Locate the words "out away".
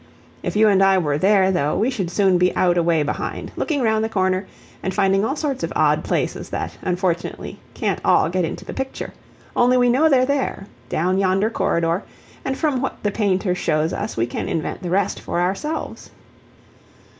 2.55-3.03